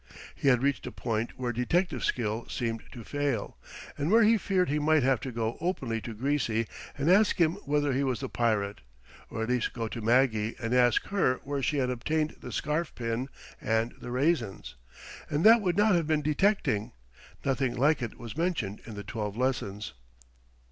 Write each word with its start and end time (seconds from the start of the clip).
He 0.33 0.47
had 0.47 0.63
reached 0.63 0.87
a 0.87 0.91
point 0.91 1.37
where 1.37 1.51
detective 1.53 2.03
skill 2.03 2.47
seemed 2.49 2.81
to 2.91 3.03
fail, 3.03 3.59
and 3.99 4.09
where 4.09 4.23
he 4.23 4.35
feared 4.35 4.67
he 4.67 4.79
might 4.79 5.03
have 5.03 5.19
to 5.19 5.31
go 5.31 5.57
openly 5.61 6.01
to 6.01 6.15
Greasy 6.15 6.65
and 6.97 7.07
ask 7.07 7.39
him 7.39 7.53
whether 7.65 7.93
he 7.93 8.03
was 8.03 8.19
the 8.19 8.27
pirate, 8.27 8.81
or 9.29 9.43
at 9.43 9.49
least 9.49 9.73
go 9.73 9.87
to 9.87 10.01
Maggie 10.01 10.55
and 10.59 10.73
ask 10.73 11.05
her 11.09 11.35
where 11.43 11.61
she 11.61 11.77
had 11.77 11.91
obtained 11.91 12.31
the 12.39 12.51
scarf 12.51 12.95
pin 12.95 13.29
and 13.61 13.93
the 14.01 14.09
raisins. 14.09 14.73
And 15.29 15.43
that 15.43 15.61
would 15.61 15.77
not 15.77 15.93
have 15.93 16.07
been 16.07 16.23
detecting. 16.23 16.93
Nothing 17.45 17.75
like 17.75 18.01
it 18.01 18.17
was 18.17 18.35
mentioned 18.35 18.81
in 18.87 18.95
the 18.95 19.03
twelve 19.03 19.37
lessons. 19.37 19.93